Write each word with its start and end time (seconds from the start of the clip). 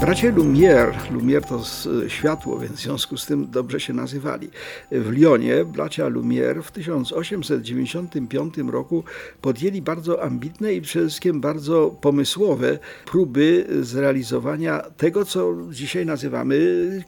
Bracie 0.00 0.32
Lumière, 0.32 0.94
Lumière 1.12 1.44
to 1.44 1.62
światło, 2.08 2.58
więc 2.58 2.72
w 2.72 2.80
związku 2.80 3.16
z 3.16 3.26
tym 3.26 3.50
dobrze 3.50 3.80
się 3.80 3.92
nazywali. 3.92 4.48
W 4.92 5.10
Lyonie 5.10 5.64
bracia 5.64 6.08
Lumière 6.08 6.62
w 6.62 6.70
1895 6.70 8.54
roku 8.58 9.04
podjęli 9.40 9.82
bardzo 9.82 10.22
ambitne 10.22 10.74
i 10.74 10.80
przede 10.80 11.06
wszystkim 11.06 11.40
bardzo 11.40 11.96
pomysłowe 12.00 12.78
próby 13.06 13.66
zrealizowania 13.80 14.80
tego, 14.96 15.24
co 15.24 15.56
dzisiaj 15.70 16.06
nazywamy 16.06 16.58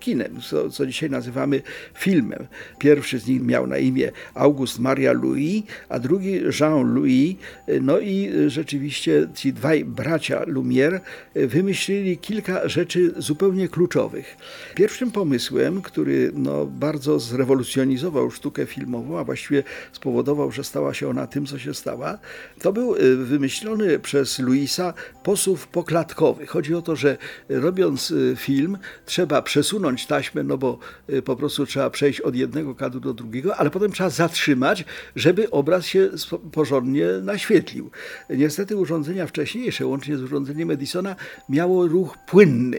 kinem, 0.01 0.41
co, 0.41 0.71
co 0.71 0.87
dzisiaj 0.87 1.11
nazywamy 1.11 1.63
filmem. 1.95 2.47
Pierwszy 2.79 3.19
z 3.19 3.27
nich 3.27 3.43
miał 3.43 3.67
na 3.67 3.79
imię 3.79 4.13
August 4.35 4.79
Maria 4.79 5.13
Louis, 5.13 5.63
a 5.89 5.99
drugi 5.99 6.41
Jean-Louis. 6.61 7.37
No 7.81 7.99
i 7.99 8.31
rzeczywiście 8.47 9.29
ci 9.35 9.53
dwaj 9.53 9.85
bracia 9.85 10.45
Lumière 10.47 11.01
wymyślili 11.35 12.19
kilka 12.19 12.69
rzeczy, 12.69 12.82
rzeczy 12.83 13.13
zupełnie 13.17 13.69
kluczowych. 13.69 14.37
Pierwszym 14.75 15.11
pomysłem, 15.11 15.83
który 15.83 16.31
no, 16.35 16.67
bardzo 16.67 17.21
zrewolucjonizował 17.21 18.31
sztukę 18.31 18.67
filmową, 18.67 19.19
a 19.19 19.25
właściwie 19.25 19.63
spowodował, 19.93 20.53
że 20.53 20.65
stała 20.65 20.95
się 20.95 21.09
ona 21.09 21.27
tym, 21.27 21.47
co 21.47 21.59
się 21.59 21.75
stała, 21.75 22.19
to 22.61 22.73
był 22.73 22.97
y, 22.97 23.17
wymyślony 23.17 23.99
przez 23.99 24.39
Luisa 24.39 24.95
posuw 25.23 25.67
poklatkowy. 25.69 26.47
Chodzi 26.47 26.75
o 26.75 26.83
to, 26.83 26.97
że 26.97 27.19
robiąc 27.49 28.11
y, 28.11 28.35
film 28.37 28.79
trzeba 29.07 29.43
przesunąć 29.43 30.07
taśmę, 30.07 30.43
no 30.43 30.59
bo 30.59 30.79
y, 31.11 31.23
po 31.23 31.37
prostu 31.37 31.67
trzeba 31.67 31.91
przejść 31.91 32.21
od 32.21 32.37
jednego 32.37 32.75
kadru 32.75 33.01
do 33.01 33.15
drugiego, 33.15 33.57
ale 33.57 33.71
potem 33.71 33.93
trzeba 33.93 34.11
zatrzymać, 34.11 34.85
żeby 35.17 35.51
obraz 35.51 35.87
się 35.87 36.11
porządnie 36.53 37.07
naświetlił. 37.23 37.91
Niestety 38.31 38.77
urządzenia 38.77 39.27
wcześniejsze, 39.27 39.87
łącznie 39.87 40.17
z 40.17 40.23
urządzeniem 40.23 40.71
Edisona, 40.71 41.17
miało 41.49 41.89
ruch 41.89 42.19
płynny 42.27 42.72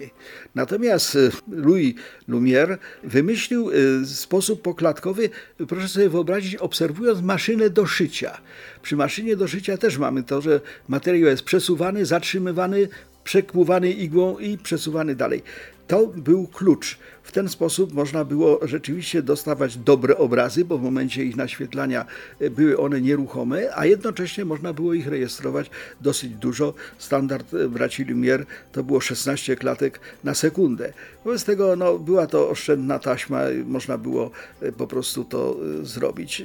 Natomiast 0.55 1.15
e, 1.15 1.19
Louis 1.47 1.95
Lumière 2.29 2.77
wymyślił 3.03 3.71
e, 3.71 4.05
sposób 4.05 4.61
poklatkowy, 4.61 5.29
proszę 5.67 5.87
sobie 5.87 6.09
wyobrazić, 6.09 6.55
obserwując 6.55 7.21
maszynę 7.21 7.69
do 7.69 7.85
szycia. 7.85 8.37
Przy 8.81 8.95
maszynie 8.95 9.35
do 9.35 9.47
szycia 9.47 9.77
też 9.77 9.97
mamy 9.97 10.23
to, 10.23 10.41
że 10.41 10.61
materiał 10.87 11.29
jest 11.29 11.43
przesuwany, 11.43 12.05
zatrzymywany, 12.05 12.87
przekłuwany 13.23 13.91
igłą 13.91 14.37
i 14.39 14.57
przesuwany 14.57 15.15
dalej. 15.15 15.43
To 15.87 16.07
był 16.07 16.47
klucz. 16.47 16.97
W 17.23 17.31
ten 17.31 17.49
sposób 17.49 17.93
można 17.93 18.25
było 18.25 18.59
rzeczywiście 18.63 19.21
dostawać 19.21 19.77
dobre 19.77 20.17
obrazy, 20.17 20.65
bo 20.65 20.77
w 20.77 20.81
momencie 20.81 21.25
ich 21.25 21.35
naświetlania 21.35 22.05
e, 22.39 22.49
były 22.49 22.77
one 22.77 23.01
nieruchome, 23.01 23.69
a 23.75 23.85
jednocześnie 23.85 24.45
można 24.45 24.73
było 24.73 24.93
ich 24.93 25.07
rejestrować 25.07 25.69
dosyć 26.01 26.33
dużo. 26.33 26.73
Standard 26.97 27.53
e, 27.53 27.69
braci 27.69 28.05
Lumière 28.05 28.45
to 28.71 28.83
było 28.83 29.01
16 29.01 29.55
klatek 29.55 29.99
na 30.23 30.33
sekundę. 30.33 30.93
Wobec 31.25 31.43
tego 31.43 31.75
no, 31.75 31.99
była 31.99 32.27
to 32.27 32.49
oszczędna 32.49 32.99
taśma, 32.99 33.41
można 33.65 33.97
było 33.97 34.31
e, 34.61 34.71
po 34.71 34.87
prostu 34.87 35.25
to 35.25 35.57
zrobić. 35.83 36.43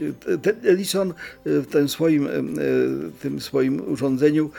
Ellison 0.64 1.14
w 1.44 1.66
tym 1.66 1.88
swoim, 1.88 2.28
tym 3.22 3.40
swoim 3.40 3.92
urządzeniu 3.92 4.50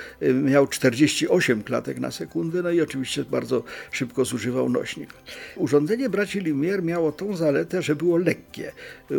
miał 0.44 0.68
48 0.68 1.64
klatek 1.64 2.00
na 2.00 2.12
sekundę, 2.12 2.62
no 2.64 2.72
i 2.72 2.82
oczywiście 2.82 3.24
bardzo 3.24 3.64
szybko 3.92 4.26
zużywał 4.26 4.69
nośnik. 4.70 5.10
Urządzenie 5.56 6.10
braci 6.10 6.42
Lumière 6.42 6.84
miało 6.84 7.12
tą 7.12 7.36
zaletę, 7.36 7.82
że 7.82 7.96
było 7.96 8.18
lekkie. 8.18 8.72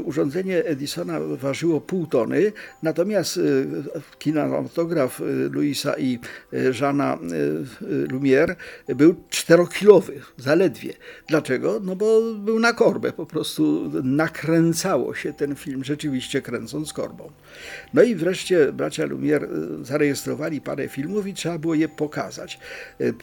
Urządzenie 0.04 0.64
Edisona 0.64 1.20
ważyło 1.20 1.80
pół 1.80 2.06
tony, 2.06 2.52
natomiast 2.82 3.36
y, 3.36 3.66
kinematograf 4.18 5.20
y, 5.20 5.50
Louisa 5.52 5.98
i 5.98 6.18
Żana 6.70 7.18
Lumière 8.12 8.54
był 8.88 9.14
czterokilowy, 9.30 10.20
zaledwie. 10.36 10.92
Dlaczego? 11.28 11.80
No 11.84 11.96
bo 11.96 12.34
był 12.34 12.58
na 12.58 12.72
korbę, 12.72 13.12
po 13.12 13.26
prostu 13.26 13.90
nakręcało 14.04 15.14
się 15.14 15.32
ten 15.32 15.54
film, 15.54 15.84
rzeczywiście 15.84 16.42
kręcąc 16.42 16.92
korbą. 16.92 17.30
No 17.94 18.02
i 18.02 18.14
wreszcie 18.14 18.72
bracia 18.72 19.06
Lumière 19.06 19.46
zarejestrowali 19.82 20.60
parę 20.60 20.88
filmów 20.88 21.26
i 21.26 21.34
trzeba 21.34 21.58
było 21.58 21.74
je 21.74 21.88
pokazać. 21.88 22.58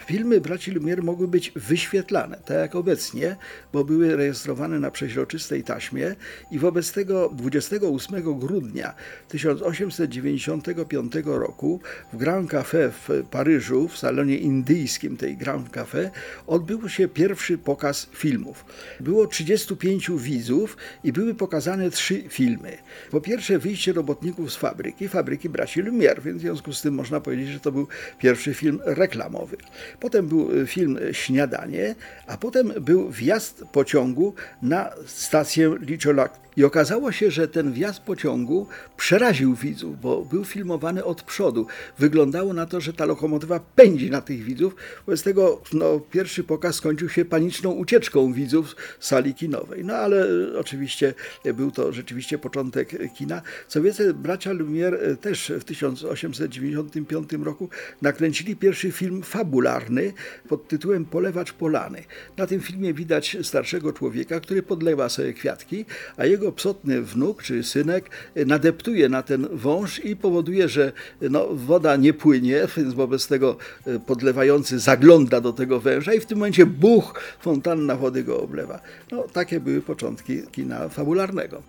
Filmy 0.06 0.42
braci 0.42 0.72
Lumière 0.72 1.04
mogły 1.04 1.28
być 1.28 1.52
wyświetlane, 1.56 2.17
tak 2.46 2.58
jak 2.58 2.76
obecnie, 2.76 3.36
bo 3.74 3.84
były 3.84 4.16
rejestrowane 4.16 4.80
na 4.80 4.92
przeźroczystej 4.92 5.64
taśmie 5.64 6.16
i 6.52 6.60
wobec 6.60 6.92
tego 6.92 7.30
28 7.34 8.40
grudnia 8.40 8.94
1895 9.28 11.14
roku 11.26 11.82
w 12.14 12.18
Grand 12.18 12.52
Café 12.52 12.90
w 12.92 13.24
Paryżu, 13.32 13.88
w 13.88 13.98
salonie 13.98 14.38
indyjskim 14.38 15.18
tej 15.18 15.38
Grand 15.38 15.72
Café, 15.72 16.10
odbył 16.48 16.90
się 16.90 17.08
pierwszy 17.08 17.58
pokaz 17.58 18.10
filmów. 18.14 18.66
Było 19.00 19.28
35 19.28 20.12
widzów 20.18 20.78
i 21.04 21.14
były 21.14 21.36
pokazane 21.36 21.92
trzy 21.92 22.24
filmy. 22.30 22.78
Po 23.12 23.22
pierwsze 23.22 23.60
wyjście 23.60 23.94
robotników 23.94 24.54
z 24.54 24.56
fabryki, 24.56 25.08
fabryki 25.08 25.50
braci 25.50 25.84
Lumière, 25.84 26.22
więc 26.22 26.38
w 26.38 26.42
związku 26.42 26.74
z 26.74 26.82
tym 26.82 26.94
można 26.94 27.22
powiedzieć, 27.22 27.48
że 27.48 27.60
to 27.60 27.72
był 27.72 27.88
pierwszy 28.20 28.54
film 28.54 28.80
reklamowy. 28.86 29.58
Potem 30.00 30.28
był 30.28 30.50
film 30.66 31.00
Śniadanie, 31.12 31.96
a 32.28 32.38
potem 32.38 32.74
był 32.82 33.10
wjazd 33.12 33.64
pociągu 33.72 34.34
na 34.62 34.90
stację 35.06 35.76
Licholak 35.80 36.47
i 36.58 36.64
okazało 36.64 37.12
się, 37.12 37.32
że 37.32 37.48
ten 37.48 37.74
wjazd 37.74 38.00
pociągu 38.00 38.68
przeraził 38.98 39.56
widzów, 39.56 40.02
bo 40.02 40.26
był 40.26 40.46
filmowany 40.46 41.04
od 41.04 41.24
przodu. 41.24 41.68
Wyglądało 42.00 42.54
na 42.54 42.66
to, 42.66 42.82
że 42.82 42.94
ta 42.94 43.06
lokomotywa 43.06 43.60
pędzi 43.76 44.12
na 44.12 44.22
tych 44.22 44.44
widzów. 44.44 44.76
Wobec 45.06 45.24
tego 45.24 45.62
no, 45.74 46.00
pierwszy 46.00 46.44
pokaz 46.44 46.76
skończył 46.76 47.10
się 47.10 47.26
paniczną 47.26 47.72
ucieczką 47.72 48.34
widzów 48.34 48.76
z 49.00 49.08
sali 49.08 49.34
kinowej. 49.34 49.86
No 49.86 49.94
ale 49.94 50.28
oczywiście 50.60 51.14
był 51.54 51.72
to 51.72 51.94
rzeczywiście 51.94 52.38
początek 52.38 53.14
kina. 53.14 53.42
Co 53.68 53.82
więcej, 53.82 54.14
bracia 54.14 54.52
Lumière 54.52 54.94
e, 54.94 55.16
też 55.16 55.52
w 55.60 55.64
1895 55.64 57.30
roku 57.44 57.70
nakręcili 58.02 58.56
pierwszy 58.56 58.92
film 58.92 59.24
fabularny 59.24 60.14
pod 60.50 60.68
tytułem 60.68 61.06
Polewacz 61.06 61.54
Polany. 61.54 62.04
Na 62.38 62.48
tym 62.48 62.62
filmie 62.62 62.94
widać 62.94 63.38
starszego 63.44 63.94
człowieka, 63.94 64.40
który 64.40 64.64
podlewa 64.64 65.10
sobie 65.10 65.34
kwiatki, 65.34 65.86
a 66.18 66.26
jego 66.26 66.47
jego 66.48 66.56
psotny 66.56 67.02
wnuk 67.02 67.44
czy 67.44 67.64
synek 67.64 68.10
nadeptuje 68.36 69.10
na 69.10 69.24
ten 69.24 69.48
wąż 69.52 70.00
i 70.00 70.16
powoduje, 70.16 70.70
że 70.70 70.92
no, 71.22 71.48
woda 71.52 71.96
nie 71.96 72.14
płynie, 72.14 72.68
więc 72.78 72.94
wobec 72.94 73.28
tego 73.28 73.58
e, 73.86 74.00
podlewający 74.00 74.80
zagląda 74.80 75.42
do 75.42 75.54
tego 75.54 75.80
węża 75.80 76.14
i 76.14 76.20
w 76.20 76.26
tym 76.26 76.38
momencie 76.38 76.66
buch, 76.66 77.22
fontanna 77.40 77.96
wody 77.96 78.24
go 78.24 78.42
oblewa. 78.42 78.80
No, 79.12 79.24
takie 79.24 79.60
były 79.60 79.82
początki 79.82 80.42
kina 80.52 80.90
fabularnego. 80.90 81.62